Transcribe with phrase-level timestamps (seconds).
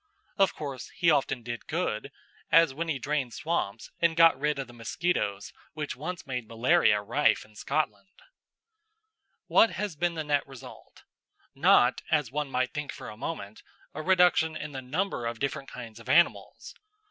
[0.35, 2.11] Of course, he often did good,
[2.51, 6.99] as when he drained swamps and got rid of the mosquitoes which once made malaria
[7.03, 8.19] rife in Scotland.
[9.45, 11.03] What has been the net result?
[11.53, 13.61] Not, as one might think for a moment,
[13.93, 16.73] a reduction in the number of different kinds of animals.